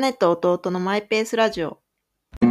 [0.00, 1.78] 姉と弟のマイペースラジオ。
[2.40, 2.48] な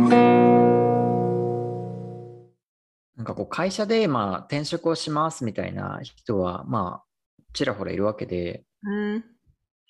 [3.23, 7.07] んかこう会社でまあ転職をしますみたいな人はまあ
[7.51, 9.25] ちらほらいるわけで、うん。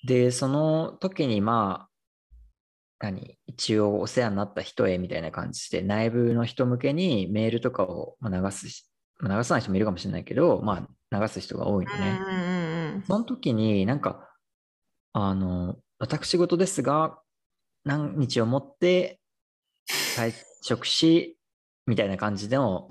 [0.04, 1.90] で、その時にまあ、
[2.98, 8.90] 何、一応お世話になった人へみたいな感じで内部の人向けにメールとかをまあ流す
[9.22, 12.18] 流さない人もいるかもしれないけど、まあ流す人が多いのね。
[12.20, 12.40] うんう
[12.98, 14.28] んその時になんか、
[15.12, 17.18] あの、私事ですが、
[17.84, 19.20] 何日をもって
[20.16, 20.32] 退
[20.62, 21.38] 職し、
[21.86, 22.88] みたいな感じでの、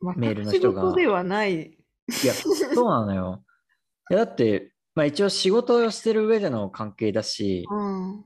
[0.00, 0.20] うん。
[0.20, 1.62] メールの人が私事ではない。
[1.62, 3.44] いや、そうなのよ。
[4.10, 8.24] いやだって、まあ一応仕事をしてる上での関係だし、うん。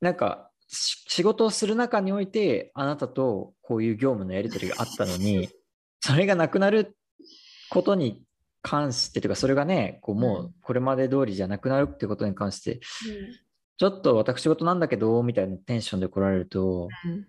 [0.00, 5.48] なんかし仕事をする中において、あなたとこういう業務のやり取りがあったのに、
[6.00, 6.96] それがなくなる
[7.70, 8.22] ことに
[8.62, 12.80] 関して、というか、それがね、こうもうんうこれまで通りじゃなくなるってことに関して、
[13.76, 17.26] ちょっと私事なんだけど、みたいなテンションで来られると、うん。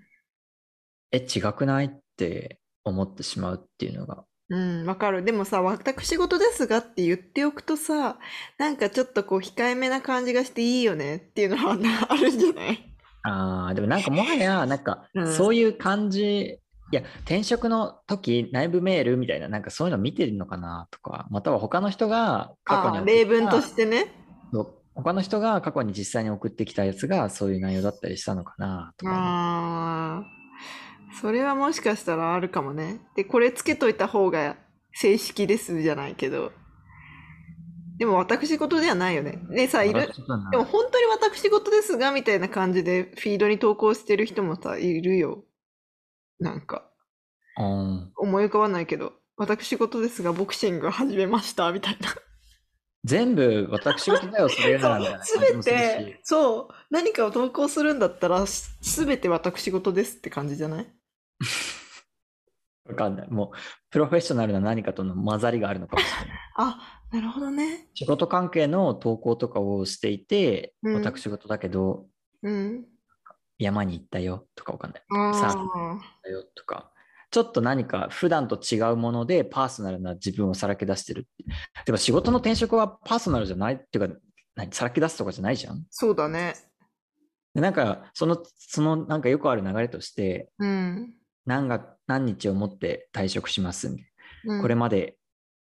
[1.11, 4.25] え、違くないって思ってしまうっていうのが。
[4.49, 5.23] うん、わかる。
[5.23, 8.19] でもさ、私事ですがって言っておくとさ、
[8.59, 12.95] なんかちょっとこう控えめな感じがしていいよねっていうのはなあるんじゃない？
[13.23, 16.59] ああ、でもなんかもはや、なんかうんそういう感じ、
[16.91, 24.24] いや、転職の時、内部メールみたいな、なんかそういうの見てるのかなとか、または他の人が過去に例文としてね。
[24.95, 29.11] 他の人が過去に実際に送ってきたやつがそういう内容だったりしたのかなとか。
[29.13, 30.23] ああ、
[31.21, 33.01] それはもしかしたらあるかもね。
[33.15, 34.55] で、これつけといた方が
[34.93, 36.53] 正式ですじゃないけど。
[37.97, 39.39] でも私事ではないよね。
[39.49, 40.11] でさ、いる、
[40.51, 45.43] でも本当に私事ですがみたいな感じでフィードに投稿してる人もさ、いるよ。
[46.39, 46.89] なんか、
[47.57, 52.09] うん思い浮かばないけど、私事ですがボクシング始めましたみたいな。
[53.05, 55.61] 全部私事だよ、それならすべ。
[55.63, 60.87] て、そう、何かを投稿するんだったら、すべて私事ですって感じじゃない？
[62.89, 63.29] わかんない。
[63.29, 63.57] もう、
[63.91, 66.39] プロフェッショナルな何かとの混ざりがあるのかもしれない。
[66.57, 67.87] あ、なるほどね。
[67.93, 72.07] 仕事関係の投稿とかをしていて、うん私事だけど、
[72.43, 72.85] うん。
[73.57, 75.03] 山に行ったよとかわかんない。
[75.09, 75.99] あさあ。
[76.23, 76.91] だよとか、
[77.35, 81.27] ちょっと何か普段と違うものでパーソナルな自分をさらけ出してる。
[81.29, 81.43] って。
[81.87, 83.73] でも仕事の転職はパーソナルじゃない。
[83.73, 84.15] っていうか、
[84.55, 85.83] 何さらけ出すとかじゃないじゃん。
[85.89, 86.55] そうだね。
[87.53, 91.13] でなんか、その、そのなんかよくある流れとして、うん。
[91.45, 94.07] 何が何日をもって退職しますみたい
[94.45, 94.55] うん。
[94.55, 95.17] なこれまで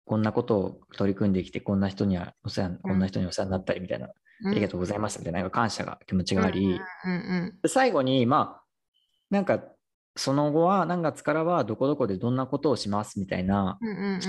[0.05, 4.09] こんなことを取り組んできて、こんな人にはお世話、こんな人にお世話になったりみたいな、
[4.45, 6.79] ありがとうございましたみたいな、なんか感謝が気持ちがあり、
[7.65, 8.63] 最後に、まあ、
[9.31, 9.72] なんか、
[10.15, 14.19] その後は何月からはどこどこでどんなことをしますみたいな、うんうんうん。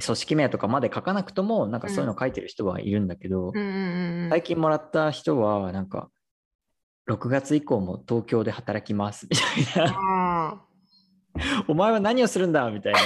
[0.00, 6.10] 織名とかまで書かなくとも、なんかそういうの書いてる人はいるんだけど、うんうんうん最近もらった人は、なんか、
[7.08, 10.62] 6月以降も東京で働きますみたいな、あ
[11.68, 12.98] お前は何をするんだみたいな。
[12.98, 13.02] ー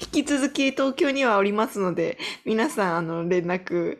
[0.16, 3.98] 引き続き東京にはおりますので、皆さん、あの、連絡、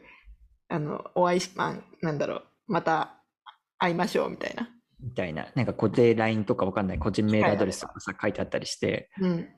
[0.68, 3.19] あの、お会いし、まあ、なんだろう、また
[3.80, 4.70] 会いましょうみたいな。
[5.02, 9.48] みたいな、なんか固定 LINE とかわかんない個人メールアドレスとかさ、書いてあったりして、うん。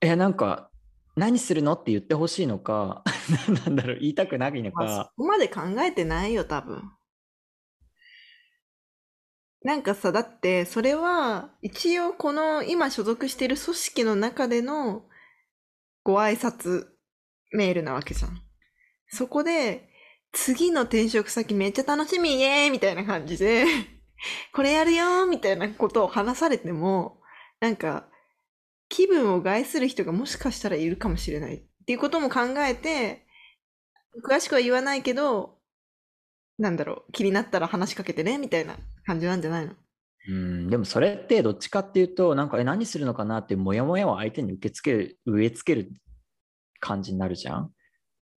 [0.00, 0.70] え、なんか、
[1.16, 3.04] 何するのって言ってほしいのか、
[3.66, 6.82] なんだろう、言いたくないのまあ、そか、こまで考えてないよ、多分。
[9.62, 15.06] なんかさ、だって、それは、一応この今所属している組織の中での
[16.02, 16.88] ご挨拶
[17.52, 18.42] メールなわけじゃん。
[19.08, 19.89] そこで、
[20.32, 23.64] 次の転職先めっちゃ楽しみイエーイみたいな感じで、
[24.52, 27.20] これやるよーみたいなことを話されても、
[27.60, 28.08] なんか、
[28.88, 31.56] 気分を害する人がもしかしたらいるかもしれない。
[31.56, 33.26] っていうことも考えて、
[34.24, 35.58] 詳しくは言わないけど、
[36.58, 38.76] なんだろう、気になったら話しかけてね、みたいな
[39.06, 39.74] 感じなんじゃないの？
[40.28, 45.90] うん、でもそれってどっちかっていうと、なんか、え、何するのかなっていうモヤモヤを相手に受け付ける、植え付ける
[46.80, 47.72] 感じになるじゃん？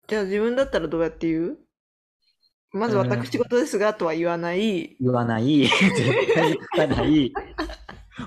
[0.06, 1.58] じゃあ自分だったらどうやって言う？
[2.72, 4.96] まずうん私事ですがとは言わない。
[5.00, 7.32] 言わない、 絶対言わない。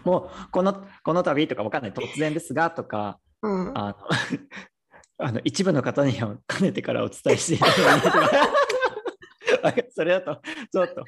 [0.03, 3.77] もう、この、この度とかわかんない、突然ですがとか、うん。
[3.77, 3.95] あの、
[5.17, 8.09] あの一部の方にはかねてからお伝えしていただいて
[9.95, 11.05] それだと、ちょっと、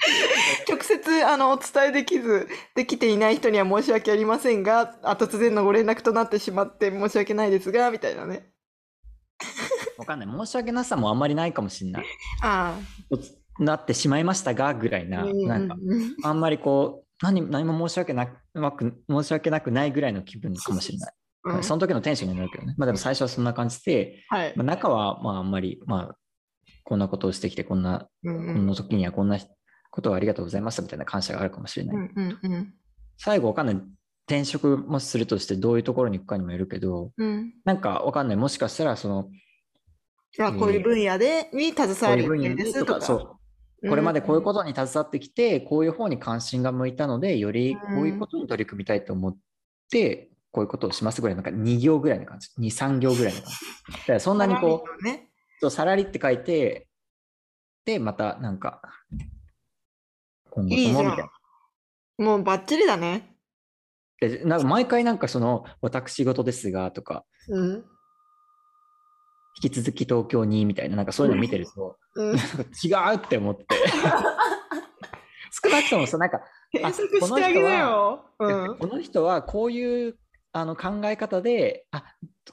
[0.68, 8.50] 直接あのお伝えできず、できていない人には申し訳ありませんが、あ突然のご連絡となってしまって申し訳ないですが、みたいなね。
[9.98, 12.06] わかんない、申し訳なさもあんまりないかもしれない。
[12.42, 12.78] あ
[13.60, 15.06] なってしまいましたが、ぐらいあ。
[15.08, 21.12] な、うんなんか、うんあんまりこう、何何も申し訳なく、申し訳なくないぐらいの気分かもしれない。
[21.12, 21.18] うん
[21.64, 22.76] その時のテンションになるけどね。
[22.78, 24.66] まあでも最初はそんな感じで、はいまあ、。
[24.66, 26.16] 中はまああんまり、まあ、
[26.84, 29.40] こんなことをしてきて、こんな、この時にはこんな
[29.90, 31.96] ことをありがとうございましたみたいな感謝があるかもしれない。
[31.96, 32.74] うんうんうん
[33.20, 33.82] 最後わかんない。
[34.28, 38.38] 転職もするとしてどういうところに行くかにもよるけど、うんなんかわかんない。
[38.38, 39.30] もしかしたら、その、
[40.38, 43.02] まあこういう分野でに携わる予定野ですとか。
[43.02, 43.38] そ
[43.84, 49.38] う、これまでこういうことに携わってきて、こういう方に関心が向いたので、よりこういうことに取り組みたいと思っ
[49.90, 52.50] て、こういうことをしますぐらい、なんか2行ぐらいの感じ。
[52.60, 53.94] 2、3行ぐらいの感じ。
[53.94, 55.30] だからそんなにこう、うね。
[55.60, 56.88] そうさらりって書いて、
[57.86, 58.82] で、またなんか、
[60.50, 61.24] 今後ともみたいな。
[61.24, 62.26] ん。
[62.26, 63.36] もうバッチリだね。
[64.20, 67.86] でなんか毎回なんかその、私事ですがとか、うん。
[69.62, 73.66] 引き続き東京にみたいな、なんかそういうの見てると、うん、なんか違うって思って。
[75.64, 78.26] 少なくともさ、なんか、検索してあげなよ。
[78.40, 78.78] うん。
[78.78, 80.18] この人はこういう
[80.52, 82.04] あの考え方で、あ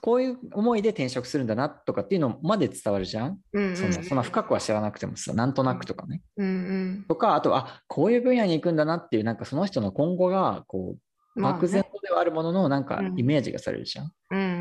[0.01, 3.39] こういう思いで転職するんだなとかっていうのまで伝わるじゃん。
[3.53, 6.23] うんうんそのそんな深くは知らなくてもさ、なんとなくとかね。
[6.37, 10.97] うんうんとか、あと、あこういう分野に行くんだなっていう、なんかその人の今後が、こ
[11.37, 14.13] う、まあ漠然とではあるものの、なんかうんイメージがされるじゃん。
[14.31, 14.54] うんうん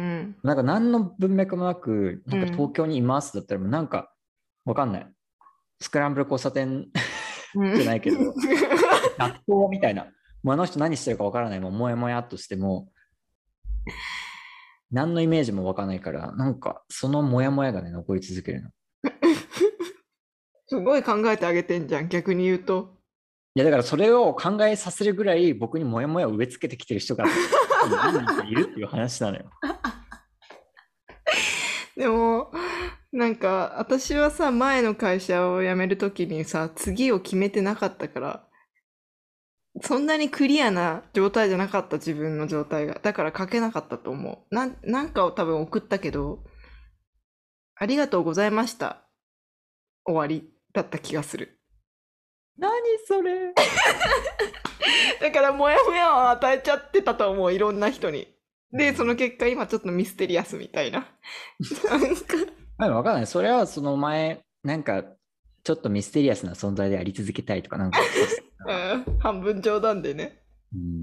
[0.43, 4.11] なんか何の文脈もなく、なんかうん東京にいますだったら、もうなんか、
[4.65, 5.07] わかんない。
[5.79, 6.87] スクランブル交差点
[7.55, 7.75] うん。
[7.75, 8.17] じゃないけど、
[9.17, 10.07] 学校みたいな。
[10.43, 11.59] もうあの人何してるかわからない。
[11.59, 12.91] もうもやもやっとしても、
[14.91, 18.69] 何のイメージもわかんないから、なんかそのもやもやがね、残り続けるの。
[20.67, 22.97] すごい考えてあげてんじゃん、逆に言うと。
[23.55, 27.25] いやだからそれを考えさせるぐらい僕にもやもやを植え付けてきてる人が
[28.49, 29.45] いるっていう話なのよ。
[31.97, 32.51] でも、
[33.11, 38.49] なんか、私はさ、前の会社を辞めるときにさ、次を決めてなかったから、
[39.81, 42.99] そんなにクリアな状態じゃなかった、自分の状態が。
[43.01, 44.55] だから書けなかったと思う。
[44.55, 46.43] なん、なんかを多分送ったけど、
[47.75, 49.07] ありがとうございました。
[50.05, 51.59] 終わりだった気がする。
[52.57, 52.71] 何
[53.07, 53.53] それ
[55.21, 58.32] だから、もやもやを与えちゃってたと思う、いろんな人に。
[58.73, 61.07] で、その結果、今ちょっとミステリアスみたいな。
[61.89, 62.37] なんか、
[62.77, 63.27] まあわかんない。
[63.27, 65.03] それはその前、なんか
[65.63, 67.99] ちょっとミステリアスな存在であり続けたいとか、なんか、
[68.67, 70.43] うん半分冗談でね。
[70.73, 71.01] うん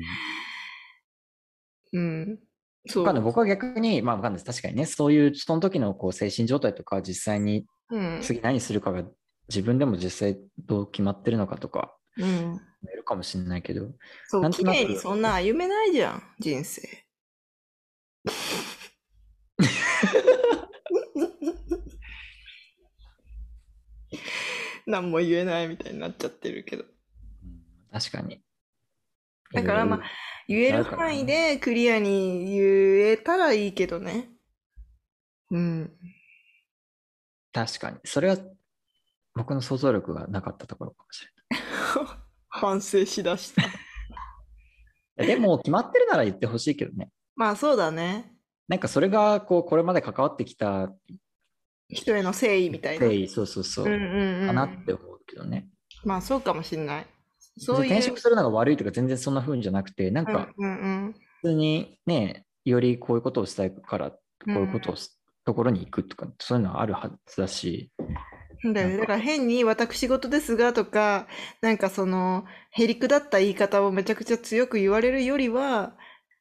[1.93, 2.39] うん。
[2.87, 3.05] そう。
[3.05, 3.25] わかんない。
[3.25, 4.61] 僕は逆に、まあわかんないです。
[4.61, 8.21] 確かにね、そういう、その時のこう精神状態とか、実際にうん。
[8.23, 9.05] 次何するかが
[9.49, 12.61] 自分でも実際どう決まってるのかとか、うん。
[12.93, 13.89] いるかもしれないけど、
[14.29, 17.00] そう、なんとなく綺麗にそんな歩めないじゃん、人生。
[24.87, 26.85] 何も言えないみたいになっちゃってるけど。
[27.93, 28.43] 確かに。
[29.53, 30.01] だからまあ
[30.49, 34.31] 言える範囲でクリアに言えたらいいけどね。
[35.51, 35.93] うん。
[37.53, 37.99] 確かに。
[38.05, 38.37] それは
[39.35, 41.25] 僕の想像力がなかったところかもし
[42.49, 43.63] 反省しだした。
[43.63, 43.69] れ
[45.19, 45.27] ない。
[45.27, 47.11] でも、決まってるなら言ってほしいけどね。
[47.41, 48.31] まあそうだね。
[48.69, 50.93] なんかそれが、こう、これまで関わってきた
[51.89, 53.07] 人への誠意みたいな。
[53.07, 54.47] 誠意、そうそうそう、うんうんうん。
[54.49, 55.67] かなって思うけどね。
[56.05, 57.07] まあそうかもしんない。
[57.57, 57.85] そういう。
[57.87, 61.15] 転職するのが悪いとか全然そんな風じゃなくて、なんか普
[61.45, 67.91] 通にね、よりこういうことをしたいから、こういうことをす、ところに行くとか、そういうのはあるはずだし、
[68.65, 68.75] うん。
[68.75, 71.27] だだから変に私事ですがとか、
[71.63, 75.95] なんかその、へりくだった言い方をめちゃくちゃ強く言われるよりは、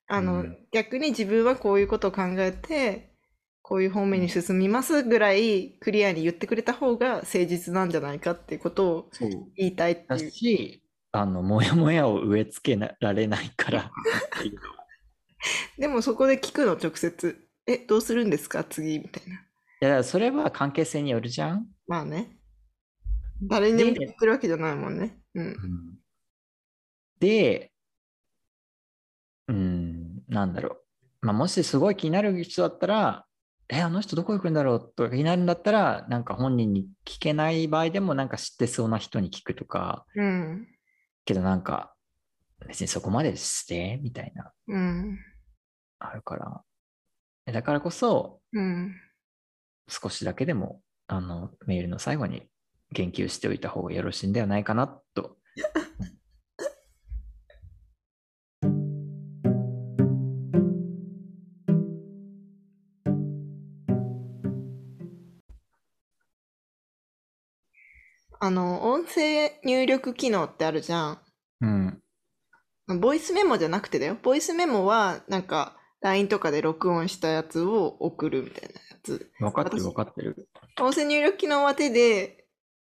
[0.09, 3.15] あの、うん逆に自分はこういうことを考えて、
[3.63, 9.11] こういう方面に進みますぐらいクリアに言ってくれた方が誠実なんじゃないかっていうことを
[9.55, 10.31] 言いたいってだいう。
[10.31, 13.91] し、あの、もやもやを植え付けられないから
[15.77, 17.47] でもそこで聞くの直接。
[17.65, 18.63] え、どうするんですか？
[18.63, 19.35] 次みたいな。
[19.81, 21.67] いや、それは関係性によるじゃん。
[21.87, 22.37] まあね。
[23.41, 25.17] 誰にでもで言ってるわけじゃないもんね。
[25.35, 25.55] うん。
[27.19, 27.71] で、
[29.47, 29.98] うん、
[30.29, 30.77] なんだろ
[31.21, 31.25] う。
[31.25, 33.25] まあ、もしすごい気になる人だったら、
[33.67, 34.93] え、あの人どこ行くんだろう？
[34.95, 40.67] とか気になるんだったら、なんか本人に聞けない場合でも、なんか知ってそうな人に聞くとか、うん。
[41.25, 41.93] けどなんか、
[42.67, 45.19] 別にそこまでして、みたいな、うん。
[45.99, 46.63] あるから。
[47.45, 48.95] えだからこそ、うん。
[49.87, 52.47] 少しだけでも、あの、メールの最後に
[52.91, 55.37] 言及しておいた方がよろしいんではないかなと。
[68.91, 71.19] 音声入力機能ってあるじゃん。
[71.61, 72.99] うん。
[72.99, 74.17] ボイスメモじゃなくてだよ。
[74.21, 79.31] ボイスメモは、なんか、LINE とかで録音したやつを送るみたいなやつ。
[79.39, 80.49] 分かってる私分かってる。
[80.79, 82.45] 音声入力機能は手で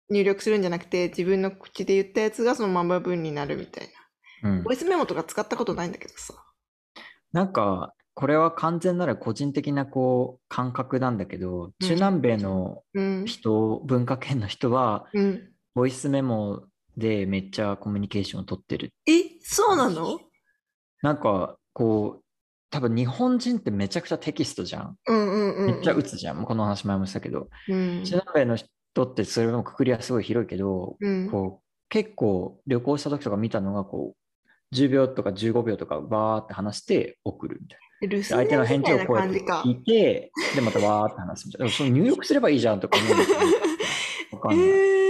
[0.10, 4.50] 入力するんじゃなくて、自分の口で言ったやつがそのまま文になるみたいな。
[4.50, 6.34] うんボイスメモとか使ったことないんだけどさ。
[7.32, 13.26] なんか、これは完全なる個人的なこう感覚なんだけど、中南米のうん。
[13.26, 15.52] 人、文化圏の人は、うん。
[15.78, 16.64] ボイスメモ
[16.98, 18.96] でめっちゃコミュニケーションを取ってる。
[19.06, 20.20] え、そうなの？
[21.04, 22.24] なんか、こう、
[22.72, 24.96] 多分日本人ってめちゃくちゃテキストじゃん。
[25.08, 25.66] うんうんうん。
[25.68, 26.44] めっちゃ打つじゃん。
[26.46, 27.48] この話前もしたけど。
[27.70, 28.04] うん。
[28.04, 28.68] 中南米の人
[29.04, 31.30] ってそれのくくりはすごい広いけど、うん。
[31.30, 34.16] こう結構旅行した時とか見たのがこ
[34.72, 38.24] う10秒とか15秒とかバーって話して送るみたいな。
[38.24, 41.66] 相手の返事をこうやって聞いて、でまたバーって話すみたいな。
[41.68, 43.40] でもその入力すればいいじゃんとか思うんだけど、
[44.38, 44.68] わかんない。
[44.68, 45.07] えー、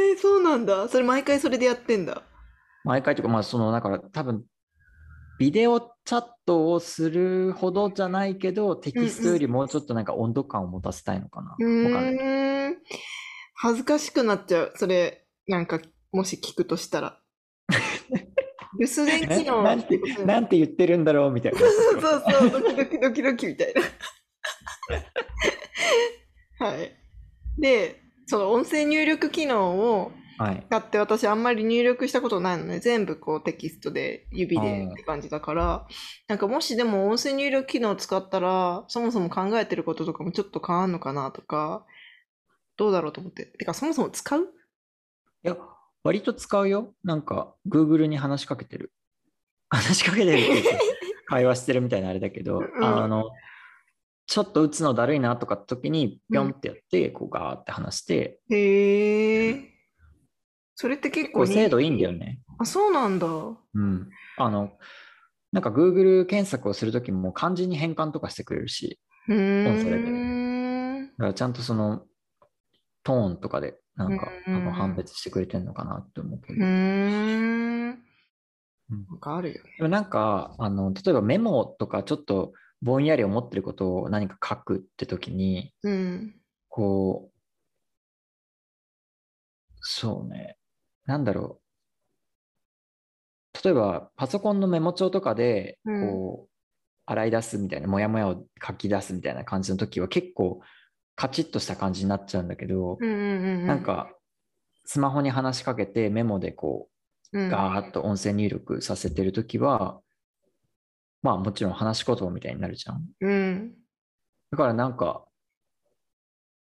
[0.57, 0.87] なんだ。
[0.87, 2.23] それ毎回それでやってんだ。
[2.83, 4.43] 毎回とか、まあそのだから多分
[5.39, 11.55] ビデオチャットをするほどじゃないけど、テキストよりもうちょっとなんか温度感を持たせたいのかな。
[11.59, 11.85] うん
[12.71, 12.77] ん。
[13.53, 14.73] 恥ずかしくなっちゃう。
[14.75, 15.79] それ、なんか、
[16.11, 17.19] もし聞くとしたら。
[18.79, 21.59] 留守電機能ななんてうんなんて言ってるんだろうみたいな。
[21.59, 21.69] そう
[22.01, 23.73] そうそう、ドキドキドキドキみたい
[26.59, 26.67] な。
[26.67, 26.95] はい。
[27.57, 30.63] で、その音声入力機能をはい。
[30.67, 32.79] 使って私あんまり入力したことないのね。
[32.79, 35.87] 全部こうテキストで指でうんって感じだから、
[36.27, 41.85] なんかもしでも音声入力機能を使ったら、そもそも考えてることとかもちょっと変わんのかなとか、
[42.77, 43.45] どうだろうと思って。
[43.45, 44.41] てかそもそも使う？
[44.41, 45.57] いや、
[46.03, 46.93] 割と使うよ。
[47.03, 48.93] なんか、Google に話しかけてる。
[49.69, 50.79] 話しかけてるって
[51.25, 53.31] 会話してるみたいなあれだけど、うんあの、
[54.27, 59.76] ちょっと打つのだるいなとかって時に、ぴょんってやって、こうガーって話して、へえ。
[60.79, 62.19] それって結構こう精度いいんだよね。
[62.19, 62.39] ね。
[62.59, 63.27] あ、そうなんだ。
[63.27, 64.09] うん。
[64.37, 64.77] あの、
[65.51, 71.07] なんか Google 検索をするときも漢字に変換とかしてくれるし、うー音声でん。
[71.07, 72.03] だからちゃんとその
[73.03, 76.59] トーンとかでなんかうん多分判別してくれてるのかなって思うけど。
[76.59, 77.89] うーん。
[77.89, 78.03] うん
[79.09, 79.71] なんかあるよね。
[79.79, 82.53] でもなんか、あの、例えばメモとかちょっと
[82.83, 86.35] ぼんやり思ってることを何か書くって時に、うん。
[86.69, 87.37] こう、
[89.81, 90.56] そうね、
[91.07, 91.59] なんだろ
[93.55, 93.63] う。
[93.63, 96.49] 例えば、パソコンのメモ帳とかで、うんこう、
[97.05, 100.61] 洗い出すみたいな、もやもやを書き出すみたいな感じの時は結構
[101.15, 103.67] カチッとした感じになっちゃうんだけど、うんうんうんうん。
[103.67, 104.13] なんか、
[104.85, 106.89] スマホに話しかけてメモでこ
[107.33, 110.01] う、う、ガーッと音声入力させてる時は、
[111.23, 113.05] まあもちろん話し言葉みたいになるじゃん。
[113.21, 113.73] うん。
[114.51, 115.25] だからなんか、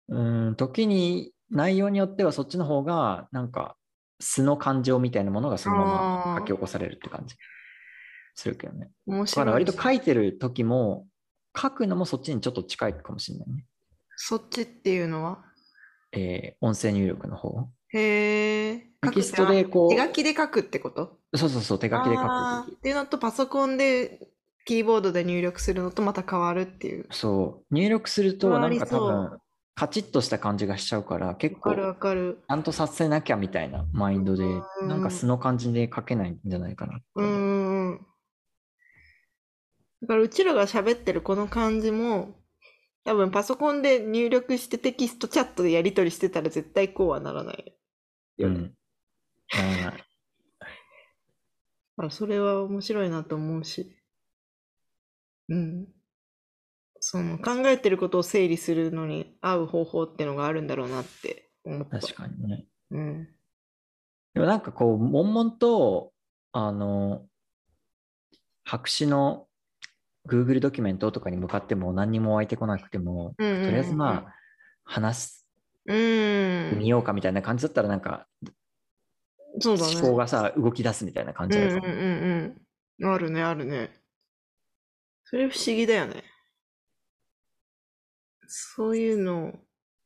[0.08, 3.76] うーん、時に内容によってはそっちの方が、なんか
[4.20, 7.36] 素の感情みたいなものがそのまま書き起こされるって感じ
[8.34, 8.90] するけどね。
[9.06, 9.52] 面だから白い。
[9.52, 11.06] 割と書いてる時も、
[11.56, 13.64] 書くのもそっちにちょっと近いかもしれないね。
[14.16, 15.42] そっちっていうのは？
[16.12, 17.68] えー音声入力の方。
[17.88, 18.78] へえ。
[19.02, 21.18] テキストでこう手書きで書くってこと？
[21.34, 24.20] そうそうそう、手書きで書くっていうのとパソコンで
[24.64, 27.06] キーボードで入力するのとまた変わるっていう。
[27.10, 29.38] そう、入力するとなんか多分、
[29.76, 31.74] カチッとした感じがしちゃうから、結構。
[31.74, 38.06] ちゃんとさせなきゃみたいなマインドで、うんなんか素の感じで書けないんじゃないかなうん。
[40.00, 42.34] だからうちらが喋ってるこの感じも、
[43.04, 47.76] 多分パソコンで入力してテキストチャットでやり取りしてたら絶対こうはならない
[48.38, 48.54] よね。
[48.54, 48.74] うん。
[49.52, 49.98] ならないだ
[51.98, 53.94] からそれは面白いなと思うし。
[55.50, 55.86] うん。
[57.00, 62.00] その考えてることを整理するのに合う方法ってのがあるんだろうなって思った。
[62.00, 62.66] 確かにね。
[62.90, 63.28] うん。
[64.34, 66.12] でもなんかこう、悶々と、
[66.52, 67.26] あの、
[68.64, 69.46] 白紙の
[70.28, 74.34] Google ドキュメントとかに向かっても何にも湧いてこなくても、うんうんうんうんとりあえずまあ、
[74.84, 75.44] 話し
[75.86, 75.94] うん。
[76.70, 78.26] てみようかみたいな感じだったら、なんか、
[79.60, 79.92] そうだね。
[79.94, 81.94] 思考がさ、動き出すみたいな感うんじあるかも。
[81.94, 82.56] うんうん
[83.00, 83.14] うん。
[83.14, 83.90] あるね、あるね。
[85.24, 86.24] それ不思議だよね。
[88.48, 89.52] そういうのを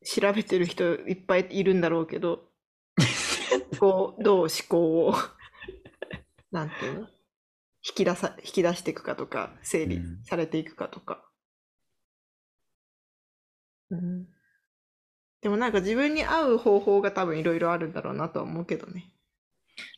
[0.03, 2.49] 調べてる人いっぱいいるんだろうけど、
[3.79, 5.13] こう、どう思考を、
[6.51, 7.07] なんていうの？
[7.83, 11.27] 引き出さ、引き出していくかとか、整理うんされていくかとか。
[13.89, 14.27] うん。
[15.41, 19.11] でもなんか自分に合う方法が多分いろいろあるんだろうなとは思うけどね。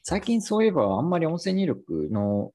[0.04, 2.54] 最近そういえば、あんまり音声入力の、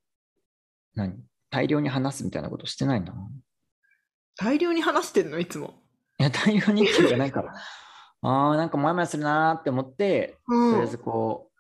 [0.95, 1.23] 何？
[1.51, 3.15] 大量に話すみたいなことしてないな。
[4.39, 5.39] 大量に話してんの？
[5.39, 5.75] いつも。
[6.19, 7.45] いや、大量にっていうか、なんか、
[8.23, 11.57] ああ、なんかモヤモヤするなーって思って、うんとりあえずこう、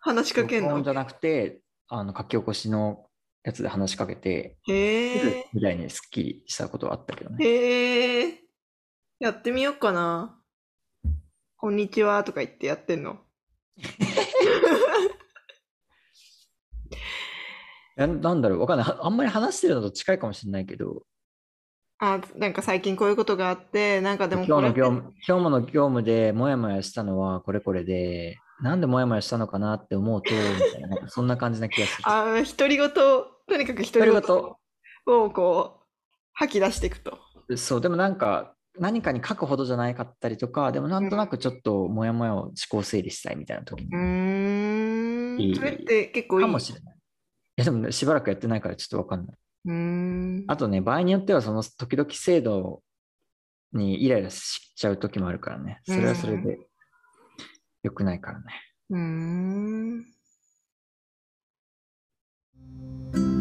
[0.00, 0.82] 話しかけんの？
[0.82, 3.06] じゃなくて、あの書き起こしの
[3.44, 5.48] やつで話しかけて、へえ。
[5.52, 7.44] みたいにすっきりしたことはあったけどね。
[7.44, 8.40] へえ。
[9.18, 10.40] やってみようかな。
[11.58, 13.18] こんにちはとか言ってやってんの？
[17.96, 18.86] ななんだろう、わかんない。
[19.00, 21.02] あんまり話してるのと近いかもしれないけど、
[21.98, 32.02] あ、なんか最近こういうことがあって、なんかでも今日の業務、今日の業務でモヤモヤしたのはこれこれで、なんでモヤモヤしたのかなって思うと、みたいな、そんな感じな気がする。
[32.06, 34.20] あ、独り言、とにかく独り言
[35.06, 35.86] をこう
[36.34, 37.18] 吐き出していくと。
[37.56, 45.54] そう、でもなんか、何かに書くほどじゃないかったりとか、でもなんとなくちょっとモヤモヤを思考整理したいみたいな時にう、ーん。
[45.54, 46.46] それって結構いい。
[46.46, 46.94] かもしれない。
[46.94, 46.98] い
[47.56, 49.36] や、でもね、しばらくやってないからちょっとわかんない。
[49.66, 50.44] うーん。
[50.46, 52.82] あとね、場合によってはその時々制度
[53.72, 55.80] にイライラしちゃう時もあるからね。
[55.84, 56.58] それはそれで
[57.82, 58.44] 良くないからね。
[58.90, 58.98] うー
[63.32, 63.35] ん。